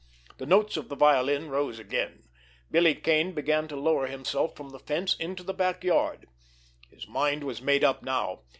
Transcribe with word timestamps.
The 0.39 0.47
notes 0.47 0.77
of 0.77 0.89
the 0.89 0.95
violin 0.95 1.51
rose 1.51 1.77
again. 1.77 2.23
Billy 2.71 2.95
Kane 2.95 3.33
began 3.33 3.67
to 3.67 3.75
lower 3.75 4.07
himself 4.07 4.57
from 4.57 4.69
the 4.69 4.79
fence 4.79 5.15
into 5.17 5.43
the 5.43 5.53
backyard. 5.53 6.27
His 6.89 7.07
mind 7.07 7.43
was 7.43 7.61
made 7.61 7.83
up 7.83 8.01
now. 8.01 8.39